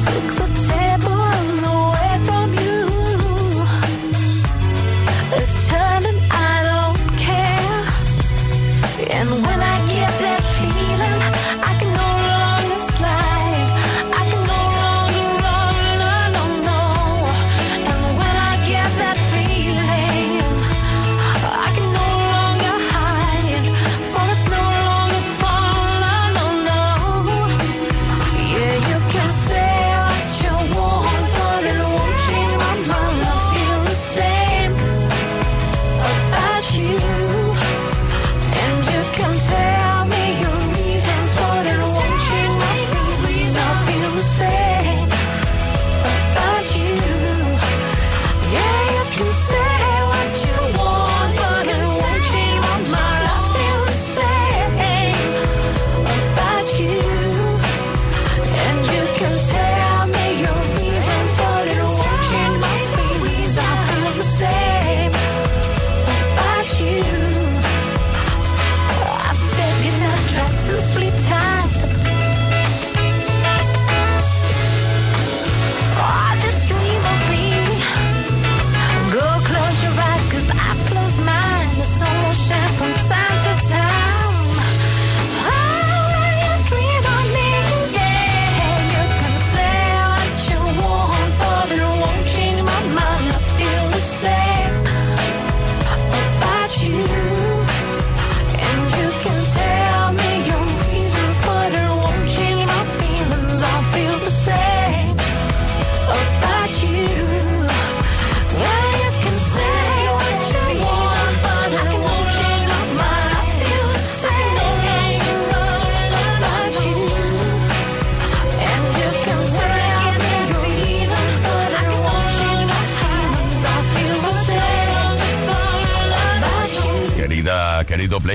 [0.00, 0.49] so close.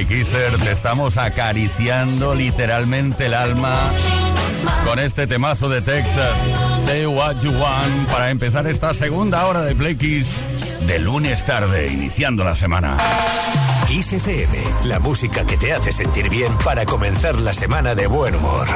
[0.07, 0.57] Kisser.
[0.57, 3.91] Te estamos acariciando literalmente el alma
[4.85, 6.39] con este temazo de Texas.
[6.85, 10.31] Say what you want para empezar esta segunda hora de Play Kiss
[10.87, 12.97] de lunes tarde, iniciando la semana.
[13.87, 18.35] Kiss FM, la música que te hace sentir bien para comenzar la semana de buen
[18.35, 18.67] humor.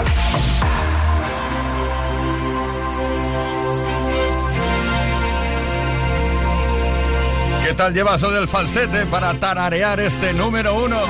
[7.69, 11.01] ¿Qué tal llevas hoy el falsete para tararear este número uno?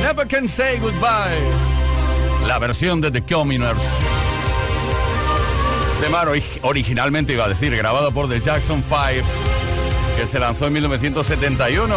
[0.00, 1.42] Never Can Say Goodbye.
[2.48, 3.82] La versión de The Communers.
[6.00, 6.24] Tema
[6.62, 9.28] originalmente iba a decir, grabado por The Jackson 5,
[10.16, 11.94] que se lanzó en 1971.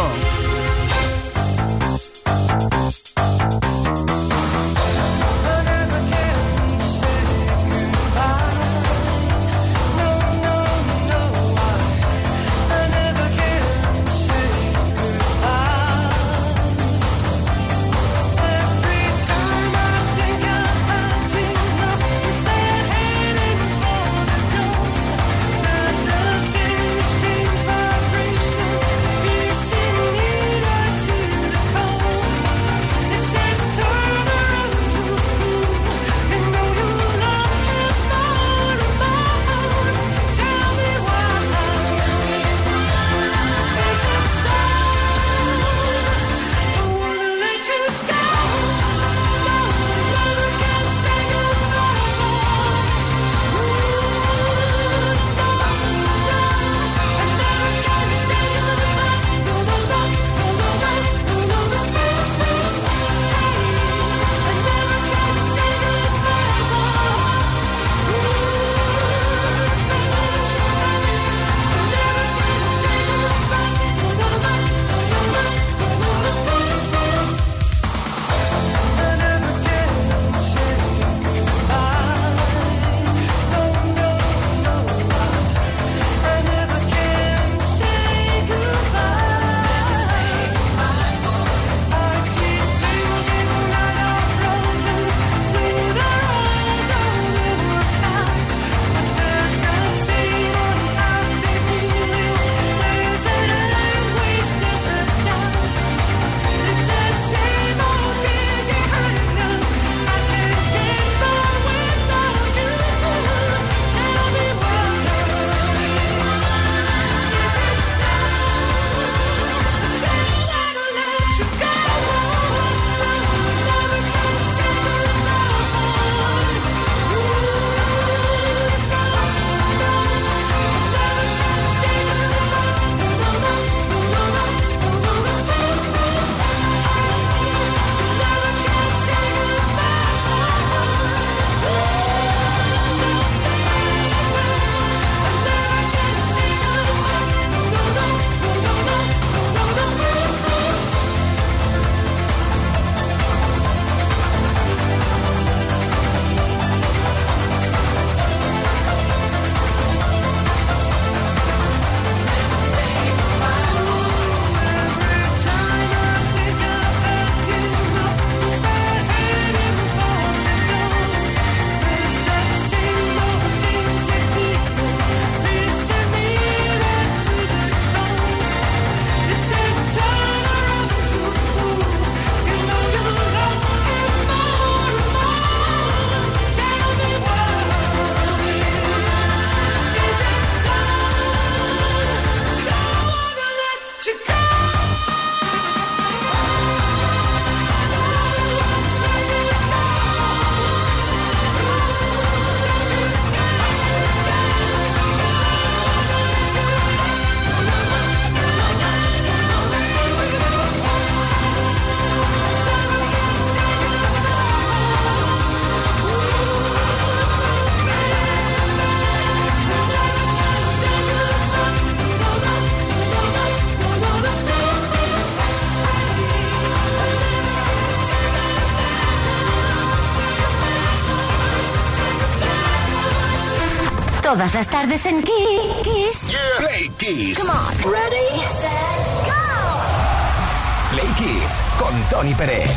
[234.34, 236.36] Todas las tardes en Kiss.
[236.58, 237.38] Play Kiss.
[237.38, 237.92] Come on.
[237.92, 240.90] Ready, set, go.
[240.90, 242.68] Play Kiss con Tony Pérez.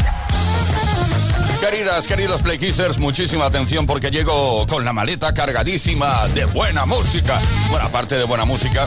[1.59, 7.41] Queridas, queridos Playkissers, muchísima atención porque llego con la maleta cargadísima de buena música.
[7.71, 8.85] Bueno, aparte de buena música,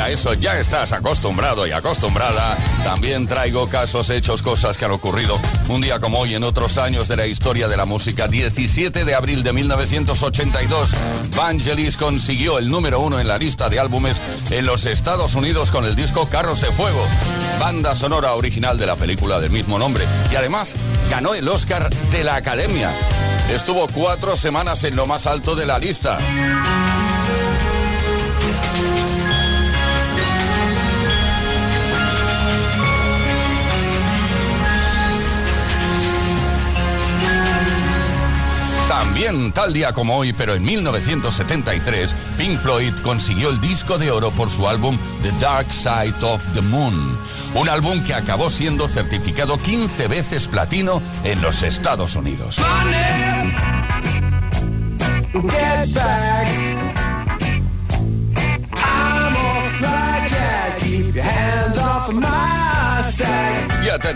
[0.00, 2.56] a eso ya estás acostumbrado y acostumbrada.
[2.82, 5.38] También traigo casos, hechos, cosas que han ocurrido
[5.68, 8.26] un día como hoy en otros años de la historia de la música.
[8.26, 10.90] 17 de abril de 1982,
[11.36, 15.84] Vangelis consiguió el número uno en la lista de álbumes en los Estados Unidos con
[15.84, 17.04] el disco Carros de Fuego,
[17.58, 20.04] banda sonora original de la película del mismo nombre.
[20.32, 20.74] Y además
[21.10, 22.90] ganó el Oscar de la Academia.
[23.54, 26.18] Estuvo cuatro semanas en lo más alto de la lista.
[38.90, 44.32] También tal día como hoy, pero en 1973, Pink Floyd consiguió el disco de oro
[44.32, 47.16] por su álbum The Dark Side of the Moon,
[47.54, 52.60] un álbum que acabó siendo certificado 15 veces platino en los Estados Unidos.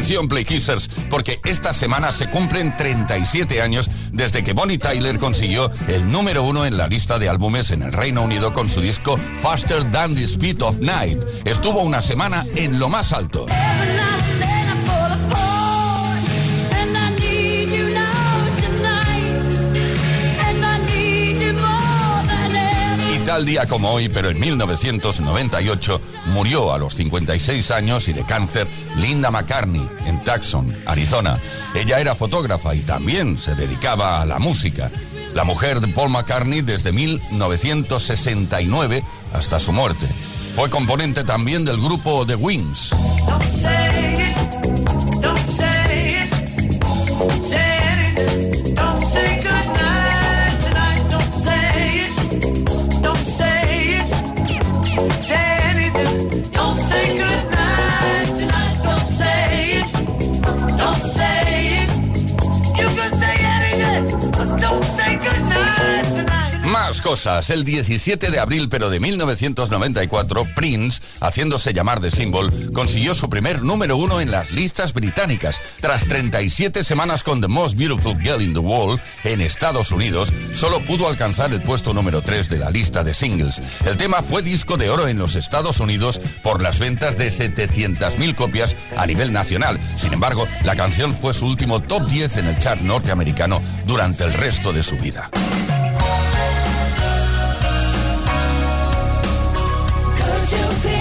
[0.05, 6.13] Atención, Playkissers, porque esta semana se cumplen 37 años desde que Bonnie Tyler consiguió el
[6.13, 9.83] número uno en la lista de álbumes en el Reino Unido con su disco Faster
[9.91, 11.25] Than the Speed of Night.
[11.47, 13.47] Estuvo una semana en lo más alto.
[23.35, 28.69] Tal día como hoy, pero en 1998, murió a los 56 años y de cáncer
[28.95, 31.41] Linda McCartney en Tucson, Arizona.
[31.75, 34.89] Ella era fotógrafa y también se dedicaba a la música.
[35.35, 40.07] La mujer de Paul McCartney desde 1969 hasta su muerte.
[40.55, 42.95] Fue componente también del grupo The Wings.
[67.15, 73.63] El 17 de abril, pero de 1994, Prince, haciéndose llamar de Symbol, consiguió su primer
[73.63, 75.61] número uno en las listas británicas.
[75.81, 80.85] Tras 37 semanas con The Most Beautiful Girl in the World en Estados Unidos, solo
[80.85, 83.63] pudo alcanzar el puesto número 3 de la lista de singles.
[83.87, 88.35] El tema fue disco de oro en los Estados Unidos por las ventas de 700.000
[88.35, 89.79] copias a nivel nacional.
[89.95, 94.33] Sin embargo, la canción fue su último top 10 en el chart norteamericano durante el
[94.33, 95.31] resto de su vida.
[100.57, 100.94] You be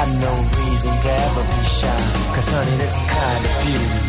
[0.00, 2.00] got no reason to ever be shy.
[2.34, 4.00] Cause honey, this kind of beauty,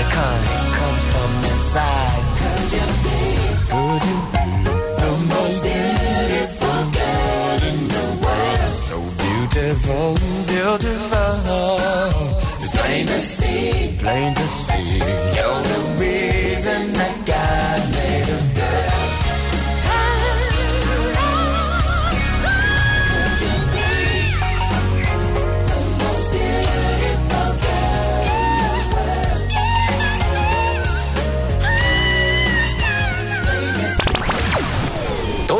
[0.00, 2.24] the kind that comes from inside.
[2.40, 3.20] Could you be,
[3.72, 4.46] could you be
[5.00, 8.74] the most beautiful girl in the world?
[8.90, 10.08] So beautiful,
[10.52, 11.32] beautiful.
[12.56, 14.98] It's plain to see, plain to see.
[15.36, 18.97] You're the reason that God made a girl.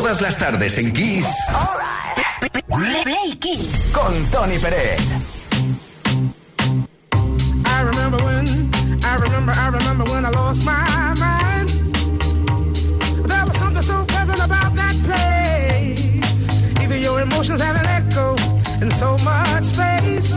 [0.09, 1.27] Todas las tardes en Kiss
[2.67, 3.93] Play Kiss.
[3.93, 4.99] con Tony Pérez.
[7.67, 8.71] I remember when,
[9.05, 11.69] I remember, I remember when I lost my mind.
[13.29, 16.49] There was something so pleasant about that place.
[16.83, 18.35] Even your emotions have an echo
[18.81, 20.33] in so much space.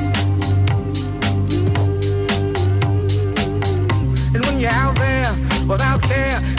[4.35, 5.33] And when you're out there
[5.65, 6.50] without care,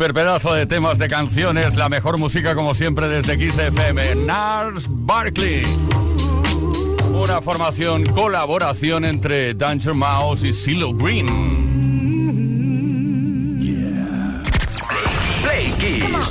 [0.00, 4.14] Super pedazo de temas de canciones, la mejor música como siempre desde Kiss FM.
[4.24, 5.62] Nars Barkley.
[7.12, 11.59] Una formación, colaboración entre Danger Mouse y CeeLo Green.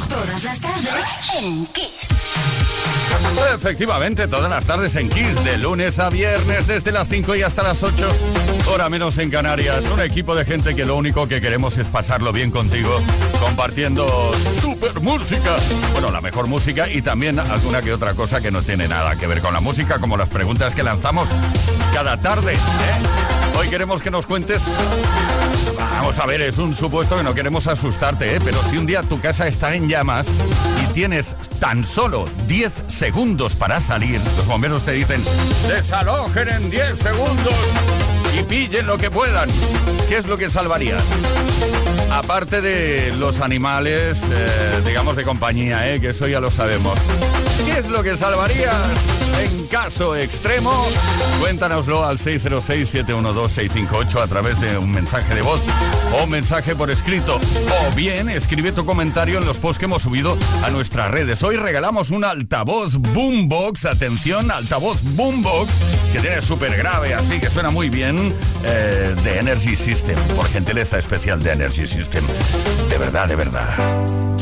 [0.09, 1.05] Todas las tardes
[1.37, 2.09] en Kiss.
[3.55, 7.63] Efectivamente, todas las tardes en Kiss, de lunes a viernes, desde las 5 y hasta
[7.63, 8.09] las 8,
[8.73, 9.85] hora menos en Canarias.
[9.93, 12.95] Un equipo de gente que lo único que queremos es pasarlo bien contigo,
[13.39, 15.55] compartiendo super música.
[15.93, 19.27] Bueno, la mejor música y también alguna que otra cosa que no tiene nada que
[19.27, 21.29] ver con la música, como las preguntas que lanzamos
[21.93, 22.53] cada tarde.
[22.53, 23.38] ¿eh?
[23.57, 24.63] Hoy queremos que nos cuentes
[25.79, 28.39] Vamos a ver, es un supuesto que no queremos asustarte, ¿eh?
[28.43, 30.27] pero si un día tu casa está en llamas
[30.83, 35.23] y tienes tan solo 10 segundos para salir, los bomberos te dicen,
[35.67, 37.53] desalojen en 10 segundos
[38.37, 39.49] y pillen lo que puedan.
[40.07, 41.03] ¿Qué es lo que salvarías?
[42.11, 45.99] Aparte de los animales, eh, digamos de compañía, ¿eh?
[45.99, 46.97] que eso ya lo sabemos.
[47.65, 48.75] ¿Qué es lo que salvarías
[49.41, 50.71] en caso extremo?
[51.39, 55.61] Cuéntanoslo al 606-712-658 a través de un mensaje de voz
[56.13, 57.37] o un mensaje por escrito.
[57.37, 61.43] O bien escribe tu comentario en los posts que hemos subido a nuestras redes.
[61.43, 65.69] Hoy regalamos un altavoz Boombox, atención, altavoz Boombox,
[66.11, 70.97] que tiene súper grave, así que suena muy bien, eh, de Energy System, por gentileza
[70.97, 72.25] especial de Energy System.
[72.89, 74.38] De verdad, de verdad.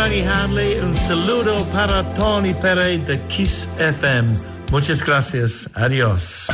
[0.00, 0.78] Danny Hanley.
[0.78, 4.36] Un saludo para Tony Pérez de Kiss FM.
[4.70, 5.68] Muchas gracias.
[5.74, 6.46] Adiós.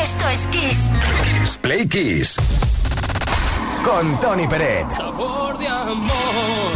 [0.00, 1.58] Esto es Kiss.
[1.60, 2.36] Play Kiss.
[3.84, 4.88] Con Tony Peret.
[4.96, 6.72] sabor de amor.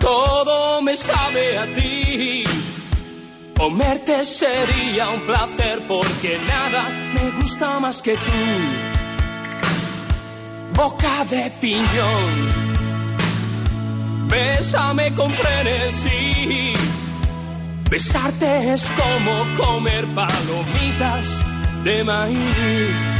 [0.00, 2.44] Todo me sabe a ti.
[3.56, 8.95] Comerte sería un placer porque nada me gusta más que tú.
[10.76, 12.32] Boca de piñón.
[14.28, 16.74] Bésame con frenesí.
[17.90, 21.42] Besarte es como comer palomitas
[21.82, 23.15] de maíz.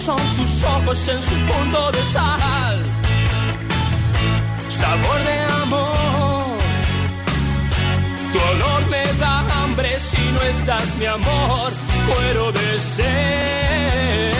[0.00, 2.82] Son tus ojos en su punto de sal.
[4.68, 6.58] Sabor de amor,
[8.32, 11.70] tu olor me da hambre si no estás mi amor,
[12.08, 14.34] muero de ser.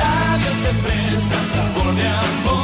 [0.00, 2.55] Labios de fresa, sabor de amor,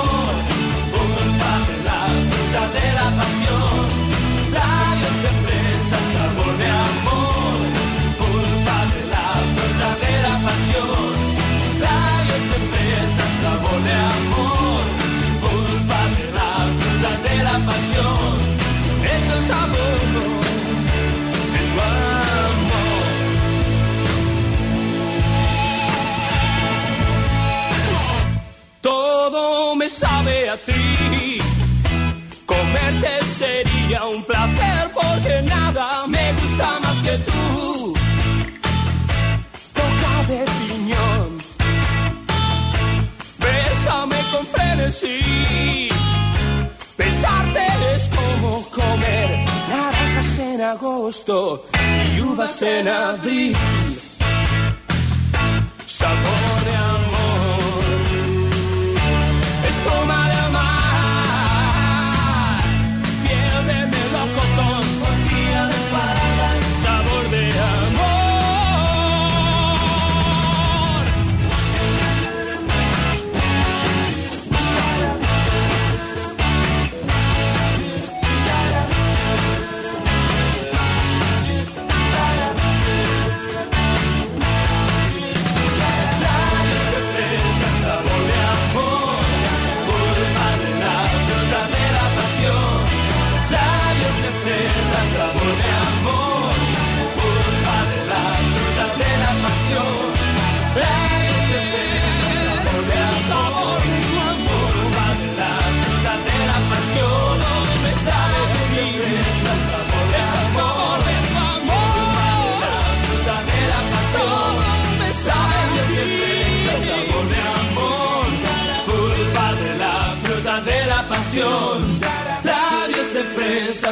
[52.43, 53.57] uvas en abril.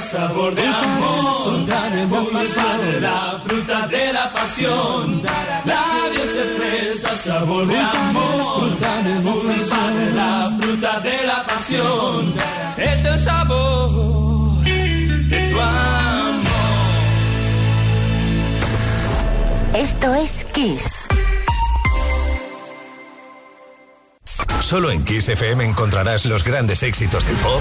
[0.01, 5.23] Sabor de amor, de la fruta de la pasión.
[5.65, 12.35] Labios de fresa, sabor de amor, de la fruta de la pasión.
[12.77, 16.45] Es el sabor de tu amor.
[19.75, 21.09] Esto es Kiss.
[24.61, 27.61] Solo en Kiss FM encontrarás los grandes éxitos del pop,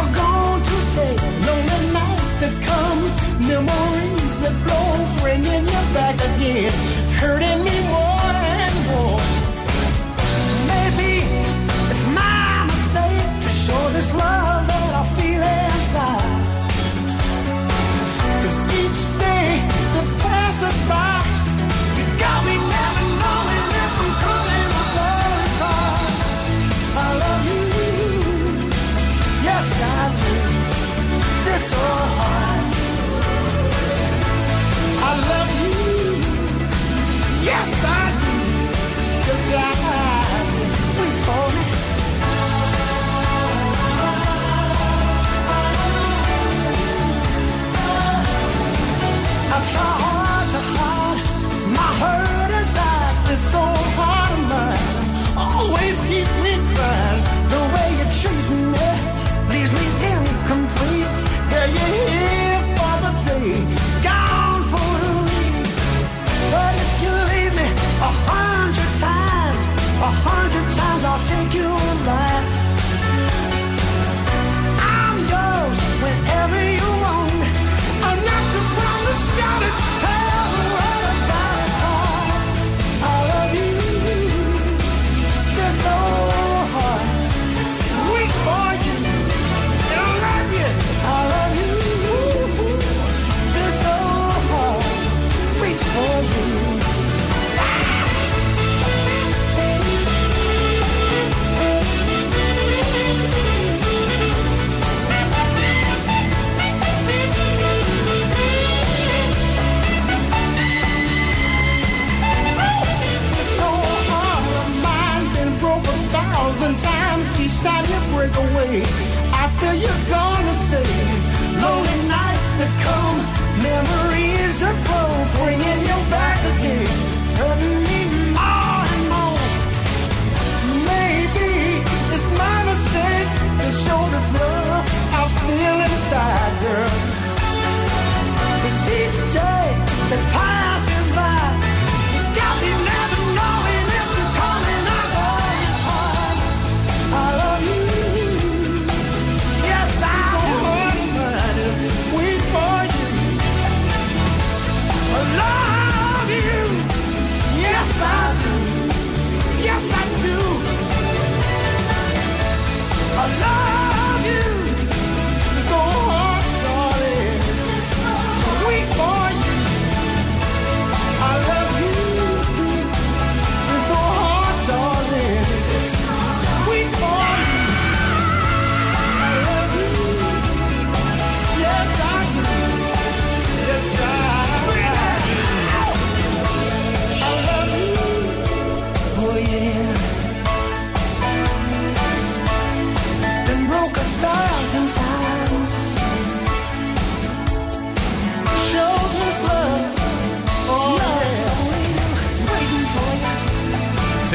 [0.00, 0.12] You're
[0.62, 1.14] to stay.
[1.46, 3.00] Lonely nights that come,
[3.46, 4.54] memories that
[5.20, 6.72] bringing you back again,
[7.20, 7.79] hurting me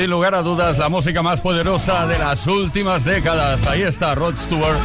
[0.08, 3.66] lugar a dudas, la música más poderosa de las últimas décadas.
[3.68, 4.78] Ahí está Rod Stewart,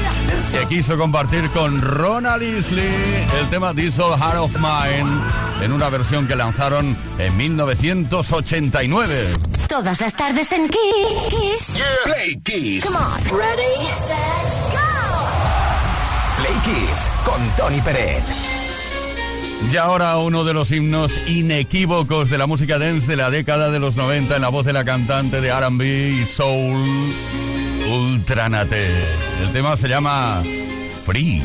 [0.52, 5.20] que quiso compartir con Ronald Isley el tema Diesel Heart of Mine
[5.62, 9.34] en una versión que lanzaron en 1989.
[9.68, 11.82] Todas las tardes en Kiss.
[12.04, 12.84] Play Kiss.
[12.84, 13.38] Come on.
[13.38, 14.80] Ready, set, go.
[16.38, 18.59] Play Kiss con Tony Pérez.
[19.68, 23.78] Y ahora uno de los himnos inequívocos de la música dance de la década de
[23.78, 27.12] los 90 en la voz de la cantante de RB y soul,
[27.88, 28.88] Ultranate.
[29.42, 30.42] El tema se llama
[31.04, 31.42] Free.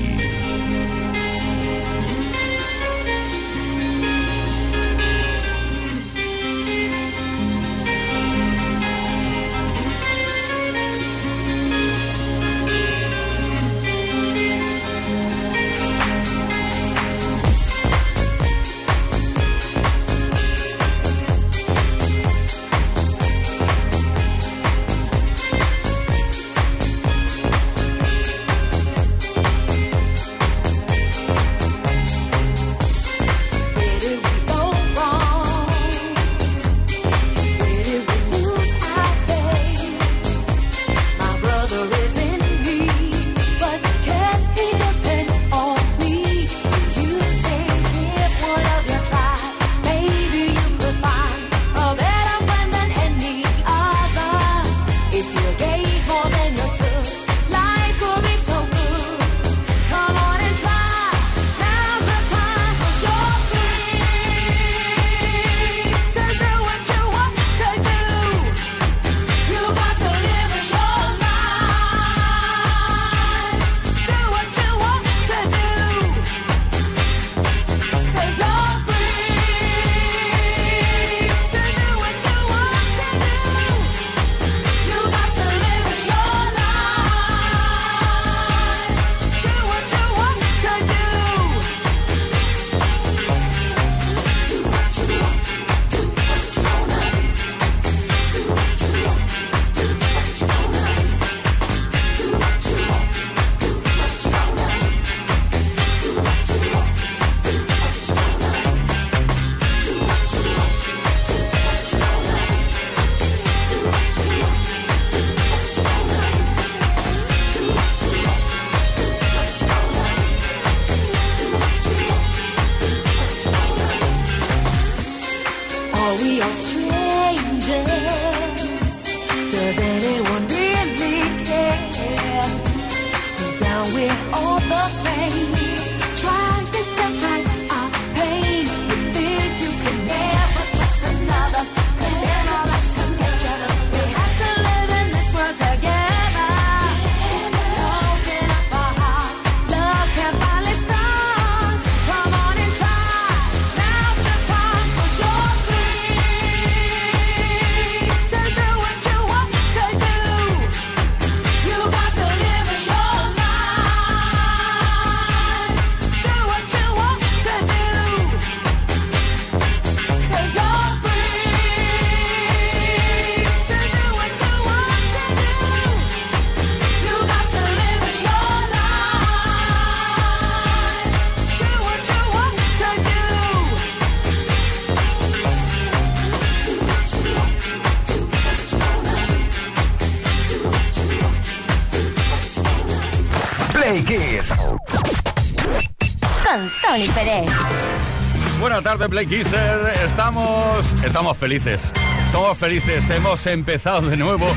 [198.97, 199.93] Tardes, Play Kisser.
[200.05, 201.91] Estamos, estamos felices.
[202.31, 203.09] Somos felices.
[203.09, 204.47] Hemos empezado de nuevo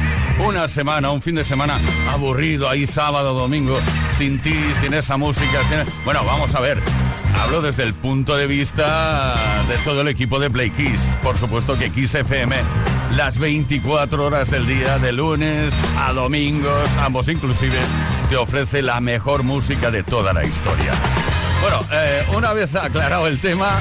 [0.46, 3.80] una semana, un fin de semana aburrido ahí sábado, domingo,
[4.10, 5.64] sin ti, sin esa música.
[5.68, 6.80] sin- Bueno, vamos a ver.
[7.42, 9.34] Hablo desde el punto de vista
[9.68, 11.16] de todo el equipo de Play Kiss.
[11.20, 12.54] Por supuesto que Kiss FM,
[13.16, 17.78] las 24 horas del día, de lunes a domingos, ambos inclusive,
[18.28, 20.92] te ofrece la mejor música de toda la historia.
[21.60, 23.80] Bueno, eh, una vez aclarado el tema,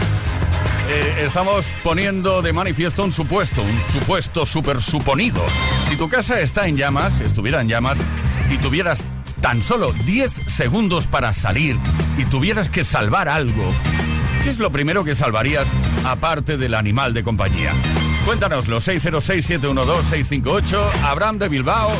[0.89, 5.43] eh, estamos poniendo de manifiesto un supuesto, un supuesto super suponido.
[5.87, 7.99] Si tu casa está en llamas, estuviera en llamas,
[8.49, 9.03] y tuvieras
[9.41, 11.77] tan solo 10 segundos para salir
[12.17, 13.73] y tuvieras que salvar algo,
[14.43, 15.67] ¿qué es lo primero que salvarías
[16.05, 17.73] aparte del animal de compañía?
[18.25, 21.91] Cuéntanoslo, 606-712-658, Abraham de Bilbao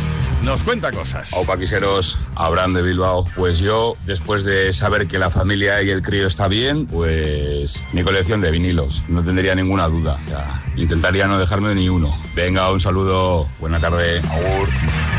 [0.43, 1.31] nos cuenta cosas.
[1.33, 3.25] Opa, quiseros, Abraham de Bilbao.
[3.35, 8.03] Pues yo, después de saber que la familia y el crío está bien, pues mi
[8.03, 10.19] colección de vinilos, no tendría ninguna duda.
[10.29, 12.17] Ya, intentaría no dejarme ni uno.
[12.35, 14.69] Venga, un saludo, buena tarde, agur.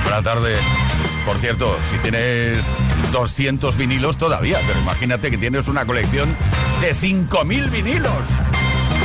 [0.02, 0.58] Buenas tardes.
[1.26, 2.64] Por cierto, si tienes
[3.12, 6.36] 200 vinilos todavía, pero imagínate que tienes una colección
[6.80, 8.28] de 5.000 vinilos.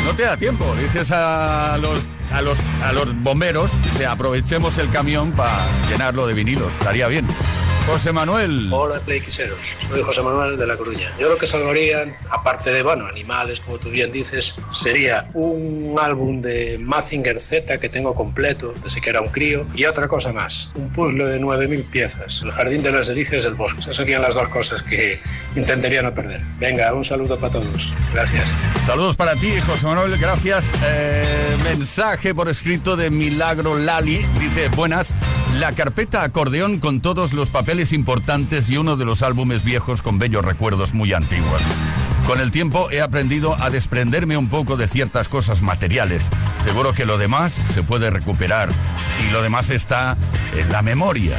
[0.06, 0.76] No te da tiempo.
[0.76, 6.34] Dices a los, a los, a los bomberos que aprovechemos el camión para llenarlo de
[6.34, 6.74] vinilos.
[6.74, 7.28] Estaría bien.
[7.86, 8.70] José Manuel.
[8.72, 9.60] Hola, Playquiseros.
[9.90, 11.14] Soy José Manuel de La Coruña.
[11.20, 16.42] Yo lo que salvaría, aparte de, bueno, animales, como tú bien dices, sería un álbum
[16.42, 20.72] de Mazinger Z que tengo completo, desde que era un crío, y otra cosa más,
[20.76, 23.82] un puzzle de 9.000 piezas, el jardín de las delicias del bosque.
[23.82, 25.20] Esas serían las dos cosas que
[25.56, 26.42] intentaría no perder.
[26.60, 27.94] Venga, un saludo para todos.
[28.14, 28.50] Gracias.
[28.86, 30.74] Saludos para ti, José Manuel, gracias.
[30.86, 34.26] Eh, mensaje por escrito de Milagro Lali.
[34.40, 35.14] Dice, buenas,
[35.60, 40.20] la carpeta acordeón con todos los papeles importantes y uno de los álbumes viejos con
[40.20, 41.64] bellos recuerdos muy antiguos.
[42.28, 46.30] Con el tiempo he aprendido a desprenderme un poco de ciertas cosas materiales.
[46.60, 48.70] Seguro que lo demás se puede recuperar
[49.28, 50.18] y lo demás está
[50.56, 51.36] en la memoria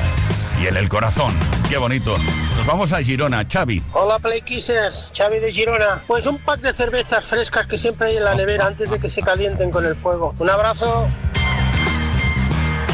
[0.61, 1.39] y en el corazón.
[1.68, 2.18] Qué bonito.
[2.57, 3.80] Nos vamos a Girona, Xavi.
[3.93, 6.03] Hola Playkissers, Xavi de Girona.
[6.09, 9.09] Pues un pack de cervezas frescas que siempre hay en la nevera antes de que
[9.09, 10.35] se calienten con el fuego.
[10.41, 11.09] Un abrazo.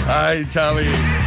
[0.07, 1.20] Ay, Xavi.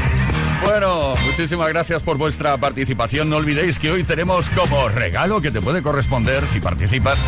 [0.64, 3.30] Bueno, muchísimas gracias por vuestra participación.
[3.30, 7.20] No olvidéis que hoy tenemos como regalo que te puede corresponder si participas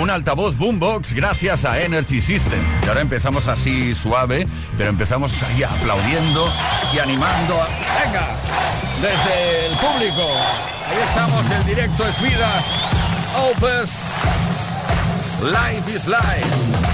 [0.00, 2.60] un altavoz Boombox gracias a Energy System.
[2.84, 6.52] Y ahora empezamos así suave, pero empezamos ahí aplaudiendo
[6.94, 7.60] y animando.
[7.60, 7.68] a-
[8.04, 8.28] ¡Venga!
[9.00, 10.22] Desde el público.
[10.86, 12.64] Ahí estamos, el directo es vidas.
[13.50, 13.90] Opus.
[15.42, 16.93] Life is life.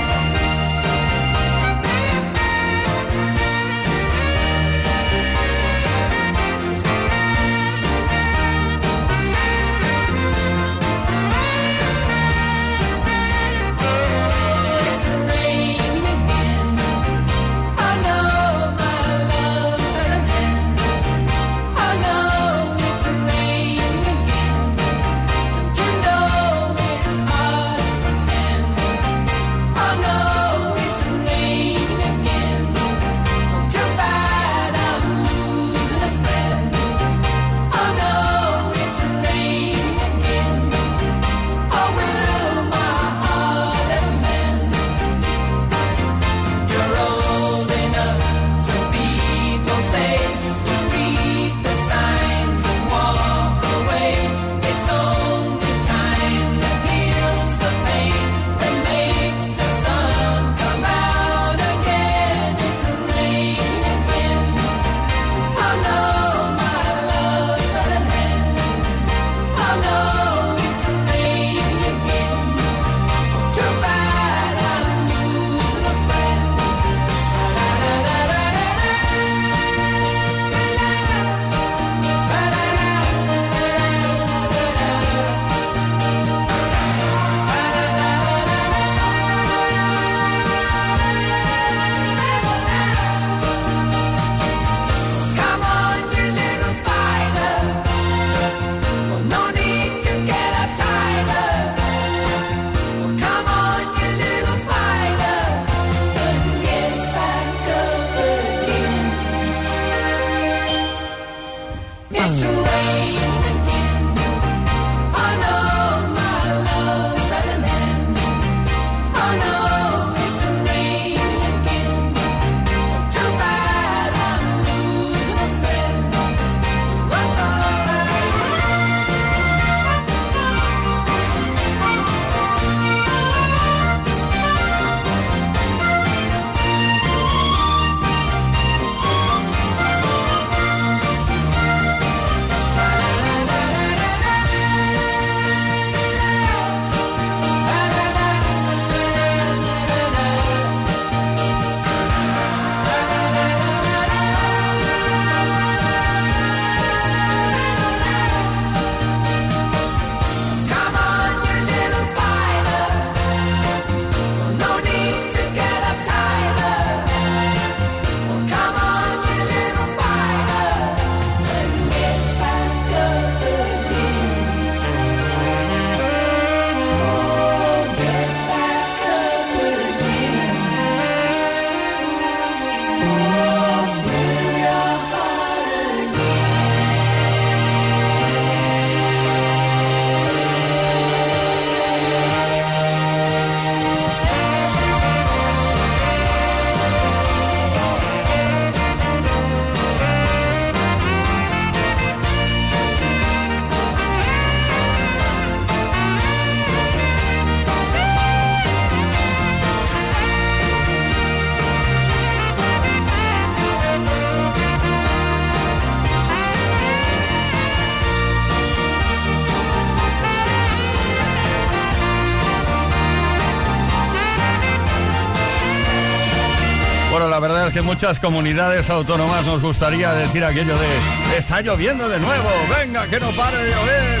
[227.81, 233.19] de muchas comunidades autónomas nos gustaría decir aquello de está lloviendo de nuevo, venga que
[233.19, 234.19] no pare de llover.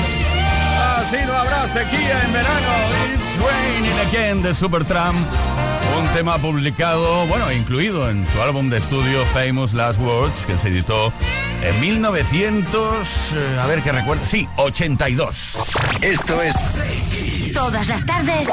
[0.97, 2.67] Así no habrá sequía en verano.
[3.13, 5.17] It's raining again de Supertramp.
[5.99, 10.69] Un tema publicado, bueno, incluido en su álbum de estudio Famous Last Words, que se
[10.69, 11.11] editó
[11.61, 15.57] en 1900, eh, a ver qué recuerdo, sí, 82.
[16.01, 16.55] Esto es
[17.53, 18.49] Todas las tardes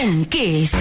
[0.00, 0.72] en Kiss.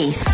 [0.00, 0.29] Esto es Kiss.